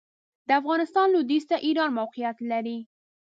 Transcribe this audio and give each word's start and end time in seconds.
د 0.47 0.49
افغانستان 0.61 1.07
لوېدیځ 1.13 1.43
ته 1.49 1.55
ایران 1.67 1.91
موقعیت 1.99 2.37
لري. 2.51 2.77